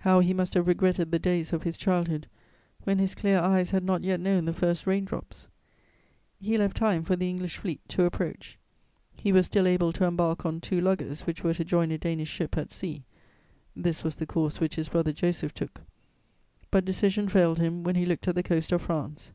How 0.00 0.18
he 0.18 0.34
must 0.34 0.54
have 0.54 0.66
regretted 0.66 1.12
the 1.12 1.20
days 1.20 1.52
of 1.52 1.62
his 1.62 1.76
childhood, 1.76 2.26
when 2.82 2.98
his 2.98 3.14
clear 3.14 3.38
eyes 3.38 3.70
had 3.70 3.84
not 3.84 4.02
yet 4.02 4.18
known 4.18 4.44
the 4.44 4.52
first 4.52 4.84
rain 4.84 5.04
drops! 5.04 5.46
He 6.40 6.58
left 6.58 6.76
time 6.76 7.04
for 7.04 7.14
the 7.14 7.28
English 7.28 7.56
fleet 7.56 7.78
to 7.90 8.02
approach. 8.02 8.58
He 9.14 9.30
was 9.30 9.46
still 9.46 9.68
able 9.68 9.92
to 9.92 10.04
embark 10.06 10.44
on 10.44 10.60
two 10.60 10.80
luggers 10.80 11.20
which 11.20 11.44
were 11.44 11.54
to 11.54 11.64
join 11.64 11.92
a 11.92 11.98
Danish 11.98 12.26
ship 12.30 12.58
at 12.58 12.72
sea 12.72 13.04
(this 13.76 14.02
was 14.02 14.16
the 14.16 14.26
course 14.26 14.58
which 14.58 14.74
his 14.74 14.88
brother 14.88 15.12
Joseph 15.12 15.54
took); 15.54 15.82
but 16.72 16.84
decision 16.84 17.28
failed 17.28 17.60
him 17.60 17.84
when 17.84 17.94
he 17.94 18.04
looked 18.06 18.26
at 18.26 18.34
the 18.34 18.42
coast 18.42 18.72
of 18.72 18.82
France. 18.82 19.30